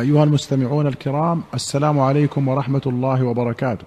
[0.00, 3.84] أيها المستمعون الكرام السلام عليكم ورحمة الله وبركاته.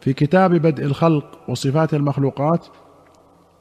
[0.00, 2.66] في كتاب بدء الخلق وصفات المخلوقات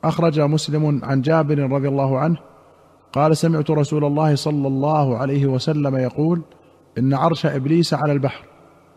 [0.04, 2.38] أخرج مسلم عن جابر رضي الله عنه
[3.12, 6.42] قال سمعت رسول الله صلى الله عليه وسلم يقول
[6.98, 8.46] إن عرش إبليس على البحر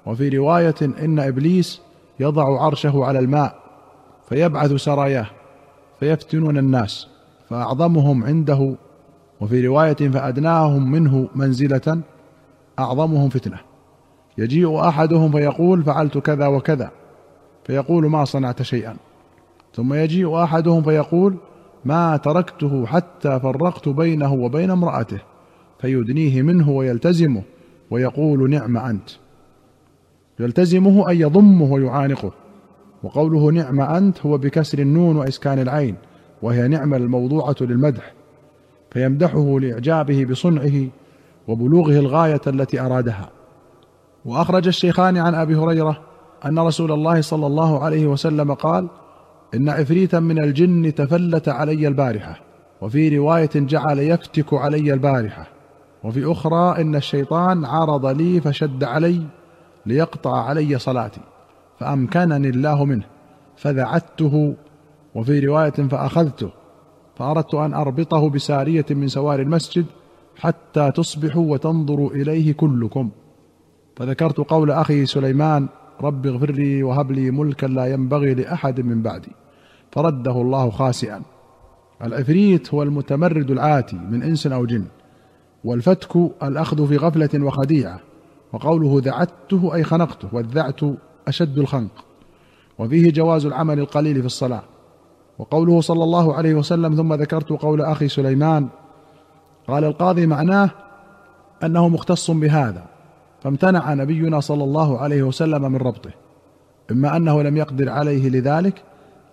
[0.06, 1.80] وفي رواية إن إبليس
[2.20, 3.58] يضع عرشه على الماء
[4.28, 5.26] فيبعث سراياه
[6.00, 7.08] فيفتنون الناس
[7.50, 8.74] فأعظمهم عنده
[9.40, 12.02] وفي رواية فأدناهم منه منزلة
[12.79, 13.58] أعظمهم فتنة.
[14.38, 16.91] يجيء أحدهم فيقول فعلت كذا وكذا
[17.64, 18.96] فيقول ما صنعت شيئا.
[19.74, 21.36] ثم يجيء أحدهم فيقول
[21.84, 25.19] ما تركته حتى فرقت بينه وبين امرأته
[25.80, 27.42] فيدنيه منه ويلتزمه
[27.91, 29.11] ويقول نعم أنت.
[30.41, 32.33] يلتزمه أي يضمه ويعانقه
[33.02, 35.95] وقوله نعم أنت هو بكسر النون وإسكان العين
[36.42, 38.12] وهي نعمه الموضوعة للمدح
[38.91, 40.88] فيمدحه لإعجابه بصنعه
[41.48, 43.30] وبلوغه الغاية التي أرادها.
[44.24, 46.00] وأخرج الشيخان عن أبي هريرة
[46.45, 48.89] أن رسول الله صلى الله عليه وسلم قال
[49.55, 52.41] إن عفريتا من الجن تفلت علي البارحة
[52.80, 55.47] وفي رواية جعل يفتك علي البارحة
[56.05, 59.22] وفي أخرى إن الشيطان عرض لي فشد علي
[59.86, 61.20] ليقطع علي صلاتي
[61.78, 63.05] فأمكنني الله منه
[63.56, 64.55] فذعته
[65.14, 66.50] وفي رواية فأخذته
[67.17, 69.86] فأردت أن أربطه بسارية من سوار المسجد
[70.37, 73.11] حتى تصبحوا وتنظروا إليه كلكم.
[73.97, 75.69] فذكرت قول أخي سليمان
[76.01, 79.33] رب اغفر لي وهب لي ملكا لا ينبغي لأحد من بعدي.
[79.92, 81.23] فرده الله خاسئا.
[82.05, 84.84] العفريت هو المتمرد العاتي من إنس أو جن
[85.64, 88.01] والفتك الأخذ في غفلة وخديعة
[88.53, 90.81] وقوله ذعته أي خنقته والذعت
[91.29, 92.05] أشد الخنق.
[92.79, 94.62] وفيه جواز العمل القليل في الصلاة.
[95.39, 98.69] وقوله صلى الله عليه وسلم ثم ذكرت قول أخي سليمان
[99.69, 100.70] قال القاضي معناه
[101.64, 102.84] أنه مختص بهذا
[103.42, 106.11] فامتنع نبينا صلى الله عليه وسلم من ربطه
[106.91, 108.83] إما أنه لم يقدر عليه لذلك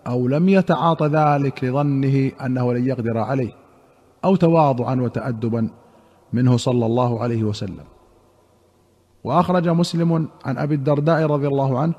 [0.07, 3.51] أو لم يتعاطى ذلك لظنه أنه لن يقدر عليه
[4.25, 5.69] أو تواضعا وتأدبا
[6.33, 7.83] منه صلى الله عليه وسلم.
[9.23, 11.93] وأخرج مسلم عن أبي الدرداء رضي الله عنه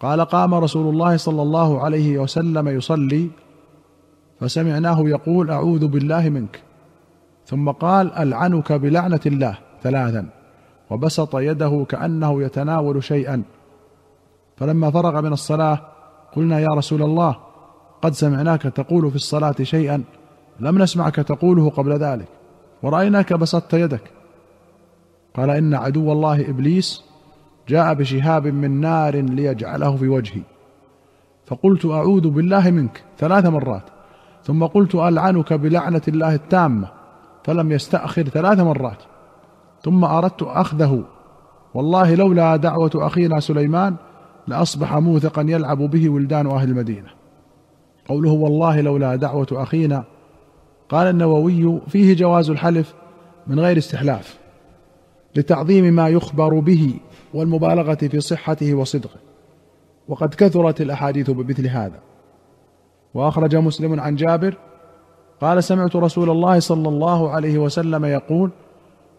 [0.00, 3.30] قال قام رسول الله صلى الله عليه وسلم يصلي
[4.40, 6.63] فسمعناه يقول أعوذ بالله منك.
[7.46, 10.26] ثم قال ألعنك بلعنة الله ثلاثا
[10.90, 13.42] وبسط يده كأنه يتناول شيئا.
[14.56, 15.78] فلما فرغ من الصلاة
[16.36, 17.36] قلنا يا رسول الله
[18.02, 20.02] قد سمعناك تقول في الصلاة شيئا
[20.60, 22.28] لم نسمعك تقوله قبل ذلك
[22.82, 24.10] ورأيناك بسطت يدك.
[25.36, 27.04] قال إن عدو الله إبليس
[27.68, 30.42] جاء بشهاب من نار ليجعله في وجهي.
[31.46, 33.82] فقلت أعوذ بالله منك ثلاث مرات.
[34.44, 36.88] ثم قلت ألعنك بلعنة الله التامة.
[37.44, 39.02] فلم يستأخر ثلاث مرات.
[39.82, 41.04] ثم أردت أخذه.
[41.74, 43.96] والله لولا دعوة أخينا سليمان
[44.46, 47.08] لأصبح موثقا يلعب به ولدان أهل المدينة.
[48.08, 50.04] قوله والله لولا دعوة أخينا.
[50.88, 52.94] قال النووي فيه جواز الحلف
[53.46, 54.38] من غير استحلاف.
[55.36, 56.94] لتعظيم ما يخبر به
[57.34, 59.20] والمبالغة في صحته وصدقه.
[60.08, 62.00] وقد كثرت الأحاديث بمثل هذا.
[63.14, 64.56] وأخرج مسلم عن جابر
[65.40, 68.50] قال سمعت رسول الله صلى الله عليه وسلم يقول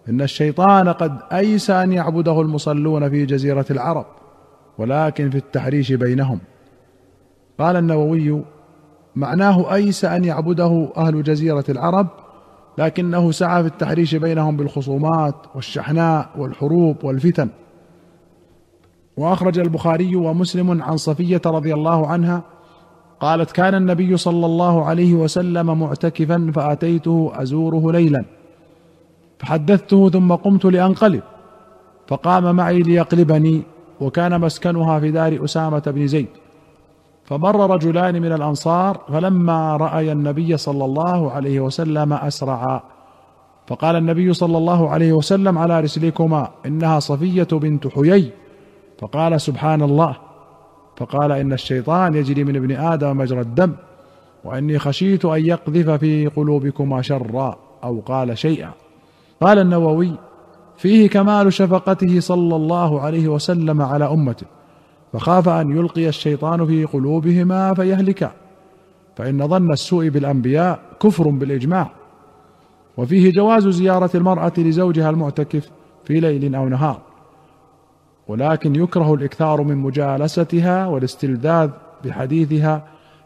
[0.09, 4.05] إن الشيطان قد أيس أن يعبده المصلون في جزيرة العرب
[4.77, 6.39] ولكن في التحريش بينهم.
[7.59, 8.43] قال النووي
[9.15, 12.07] معناه أيس أن يعبده أهل جزيرة العرب
[12.77, 17.49] لكنه سعى في التحريش بينهم بالخصومات والشحناء والحروب والفتن.
[19.17, 22.43] وأخرج البخاري ومسلم عن صفية رضي الله عنها
[23.19, 28.25] قالت كان النبي صلى الله عليه وسلم معتكفا فأتيته أزوره ليلا.
[29.39, 31.21] فحدثته ثم قمت لأنقلب.
[32.07, 33.61] فقام معي ليقلبني
[34.01, 36.27] وكان مسكنها في دار أسامة بن زيد.
[37.25, 42.81] فمر رجلان من الأنصار فلما رايا النبي صلى الله عليه وسلم أسرعا.
[43.67, 48.31] فقال النبي صلى الله عليه وسلم على رسلكما إنها صفية بنت حيي.
[48.99, 50.15] فقال سبحان الله
[50.97, 53.71] فقال إن الشيطان يجري من ابن آدم مجرى الدم
[54.43, 58.71] وإني خشيت أن يقذف في قلوبكما شرا أو قال شيئا.
[59.41, 60.11] قال النووي
[60.77, 64.45] فيه كمال شفقته صلى الله عليه وسلم على أمته
[65.13, 68.31] فخاف أن يلقي الشيطان في قلوبهما فيهلكا
[69.15, 71.91] فإن ظن السوء بالأنبياء كفر بالإجماع.
[72.97, 75.69] وفيه جواز زيارة المرأة لزوجها المعتكف
[76.05, 77.01] في ليل أو نهار.
[78.27, 81.69] ولكن يكره الإكثار من مجالستها والاستلذاذ
[82.03, 82.83] بحديثها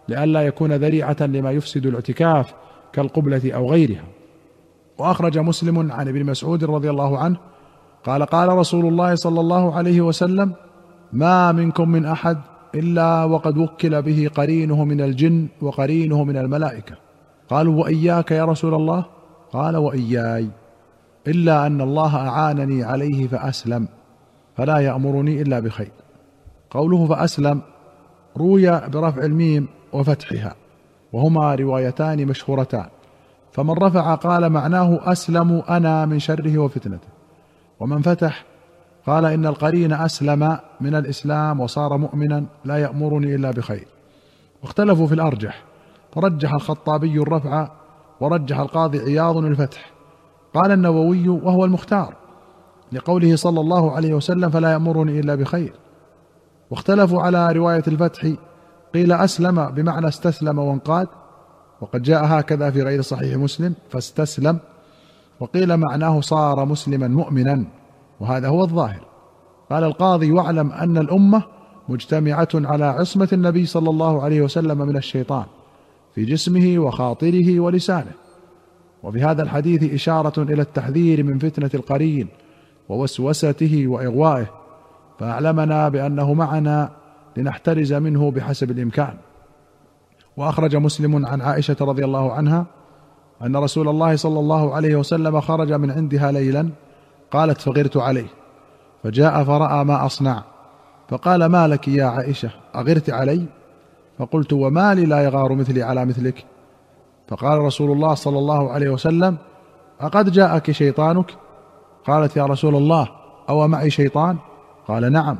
[0.09, 2.53] لئلا يكون ذريعة لما يفسد الاعتكاف
[2.93, 4.03] كالقبلة أو غيرها.
[4.97, 7.37] وأخرج مسلم عن ابن مسعود رضي الله عنه
[8.05, 10.53] قال قال رسول الله صلى الله عليه وسلم
[11.13, 12.37] ما منكم من أحد
[12.75, 16.95] إلا وقد وكل به قرينه من الجن وقرينه من الملائكة
[17.49, 19.05] قالوا وإياك يا رسول الله؟
[19.53, 20.49] قال وإياي
[21.27, 23.87] إلا أن الله أعانني عليه فأسلم
[24.59, 25.91] فلا يأمرني إلا بخير.
[26.69, 27.61] قوله فأسلم
[28.37, 30.55] روي برفع الميم وفتحها
[31.13, 32.85] وهما روايتان مشهورتان.
[33.51, 37.07] فمن رفع قال معناه أسلم أنا من شره وفتنته.
[37.79, 38.45] ومن فتح
[39.07, 43.87] قال إن القرين أسلم من الإسلام وصار مؤمنا لا يأمرني إلا بخير.
[44.63, 45.63] واختلفوا في الأرجح.
[46.11, 47.67] فرجح الخطابي الرفع
[48.19, 49.91] ورجح القاضي عياض الفتح.
[50.53, 52.15] قال النووي وهو المختار.
[52.91, 55.73] لقوله صلى الله عليه وسلم فلا يأمرني إلا بخير.
[56.71, 58.27] واختلفوا على رواية الفتح
[58.93, 61.07] قيل أسلم بمعنى استسلم وانقاد
[61.81, 64.59] وقد جاء هكذا في غير صحيح مسلم فاستسلم
[65.39, 67.65] وقيل معناه صار مسلما مؤمنا
[68.19, 69.05] وهذا هو الظاهر.
[69.71, 71.43] قال القاضي واعلم أن الأمة
[71.89, 75.45] مجتمعة على عصمة النبي صلى الله عليه وسلم من الشيطان
[76.15, 78.11] في جسمه وخاطره ولسانه.
[79.03, 82.27] وفي هذا الحديث إشارة إلى التحذير من فتنة القرين
[82.89, 84.45] ووسوسته وإغوائه
[85.19, 86.89] فأعلمنا بأنه معنا
[87.37, 89.13] لنحترز منه بحسب الإمكان.
[90.37, 92.65] وأخرج مسلم عن عائشة رضي الله عنها
[93.41, 96.69] أن رسول الله صلى الله عليه وسلم خرج من عندها ليلا
[97.31, 98.27] قالت فغرت عليه.
[99.03, 100.43] فجاء فرأى ما أصنع.
[101.09, 103.45] فقال ما لك يا عائشة؟ أغرت علي؟
[104.19, 106.45] فقلت وما لي لا يغار مثلي على مثلك.
[107.27, 109.37] فقال رسول الله صلى الله عليه وسلم
[110.01, 111.31] أقد جاءك شيطانك
[112.07, 113.07] قالت يا رسول الله
[113.49, 114.37] أو معي شيطان؟
[114.87, 115.37] قال نعم.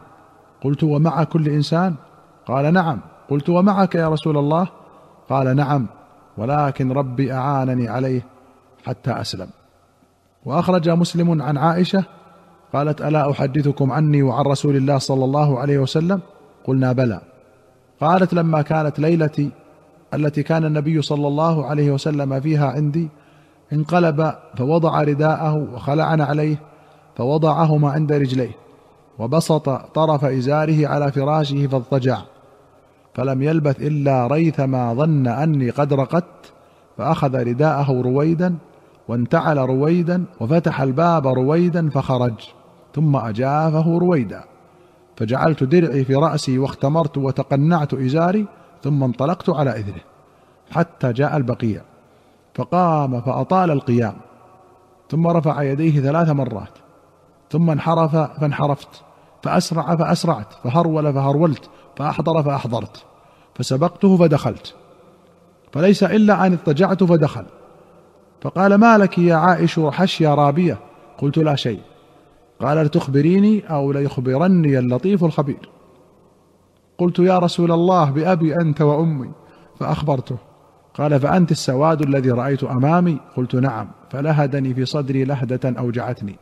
[0.63, 1.95] قلت ومع كل إنسان؟
[2.45, 3.00] قال نعم.
[3.29, 4.67] قلت ومعك يا رسول الله؟
[5.29, 5.88] قال نعم.
[6.38, 8.25] ولكن ربي أعانني عليه
[8.85, 9.47] حتى أسلم.
[10.45, 12.03] وأخرج مسلم عن عائشة
[12.73, 16.21] قالت ألا أحدثكم عني وعن رسول الله صلى الله عليه وسلم؟
[16.65, 17.21] قلنا بلى.
[18.01, 19.51] قالت لما كانت ليلتي
[20.13, 23.09] التي كان النبي صلى الله عليه وسلم فيها عندي
[23.74, 26.62] انقلب فوضع رداءه وخلعنا عليه
[27.16, 28.51] فوضعهما عند رجليه
[29.19, 32.18] وبسط طرف إزاره على فراشه فاضطجع.
[33.13, 36.54] فلم يلبث إلا ريثما ظن أني قد رقدت
[36.98, 38.56] فأخذ رداءه رويدا
[39.07, 42.33] وانتعل رويدا وفتح الباب رويدا فخرج
[42.95, 44.44] ثم أجافه رويدا.
[45.16, 48.45] فجعلت درعي في رأسي واختمرت وتقنعت إزاري
[48.83, 50.01] ثم انطلقت على اثره
[50.71, 51.81] حتى جاء البقيع.
[52.56, 54.13] فقام فأطال القيام
[55.10, 56.78] ثم رفع يديه ثلاث مرات
[57.50, 59.04] ثم انحرف فانحرفت
[59.44, 63.06] فأسرع فأسرعت فهرول فهرولت فأحضر فأحضرت
[63.56, 64.75] فسبقته فدخلت
[65.72, 67.46] فليس إلا أن اضطجعت فدخل
[68.42, 70.78] فقال ما لك يا عائش حش يا رابية
[71.18, 71.81] قلت لا شيء
[72.60, 75.69] قال لتخبريني أو ليخبرني اللطيف الخبير
[76.98, 79.31] قلت يا رسول الله بأبي أنت وأمي
[79.80, 80.38] فأخبرته
[81.00, 83.88] قال فأنت السواد الذي رأيت أمامي؟ قلت نعم.
[84.10, 86.36] فلهدني في صدري لهدة أوجعتني.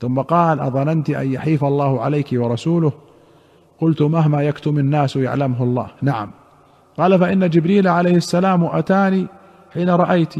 [0.00, 2.92] ثم قال أظننت أن يحيف الله عليك ورسوله؟
[3.80, 5.86] قلت مهما يكتم الناس يعلمه الله.
[6.02, 6.30] نعم.
[6.98, 9.26] قال فإن جبريل عليه السلام أتاني
[9.74, 10.34] حين رأيت.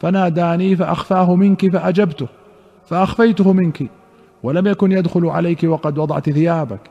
[0.00, 2.26] فناداني فأخفاه منك فأجبته
[2.86, 3.82] فأخفيته منك
[4.42, 6.90] ولم يكن يدخل عليك وقد وضعت ثيابك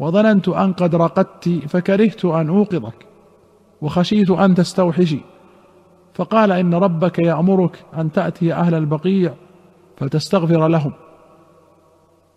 [0.00, 3.11] وظننت أن قد رقدت فكرهت أن أوقظك.
[3.82, 5.20] وخشيت أن تستوحشي.
[6.14, 9.34] فقال إن ربك يأمرك أن تأتي أهل البقيع
[9.96, 10.92] فتستغفر لهم.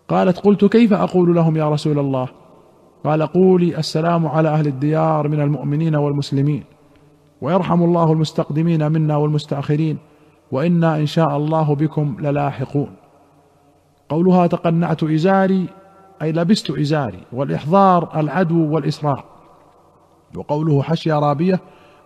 [0.08, 2.28] قالت قلت كيف أقول لهم يا رسول الله؟
[3.04, 6.64] قال قولي السلام على أهل الديار من المؤمنين والمسلمين.
[7.40, 9.98] ويرحم الله المستقدمين منا والمستأخرين.
[10.52, 12.90] وإنا إن شاء الله بكم للاحقون.
[14.08, 15.66] قولها تقنعت إزاري
[16.22, 19.35] أي لبست إزاري والإحضار العدو والاسراع
[20.36, 21.60] وقوله حشي رابية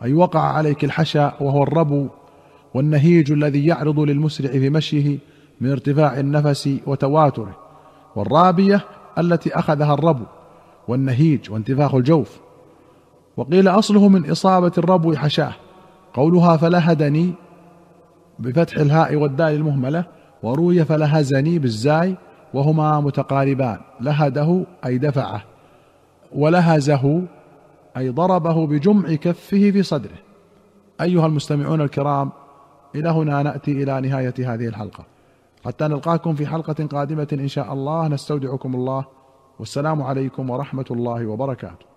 [0.05, 2.07] أي وقع عليك الحشا وهو الربو
[2.75, 5.19] والنهيج الذي يعرض للمسرع في مشيه
[5.61, 7.57] من ارتفاع النفس وتواتره
[8.17, 8.85] والرابية
[9.19, 10.25] التي أخذها الربو
[10.89, 12.41] والنهيج وانتفاخ الجوف.
[13.37, 15.53] وقيل أصله من إصابة الربو حشاه
[16.15, 17.33] قولها فلهدني
[18.39, 20.05] بفتح الهاء والدال المهملة
[20.43, 22.17] وروي فلهزني بالزاي
[22.55, 25.43] وهما متقاربان لهده أي دفعه
[26.33, 27.23] ولهزه
[28.01, 30.19] أي ضربه بجمع كفه في صدره.
[31.01, 32.33] أيها المستمعون الكرام
[32.95, 35.05] إلى هنا نأتي إلى نهاية هذه الحلقة.
[35.65, 38.09] حتى نلقاكم في حلقة قادمة إن شاء الله.
[38.09, 39.05] نستودعكم الله.
[39.59, 41.90] والسلام عليكم ورحمة الله وبركاته.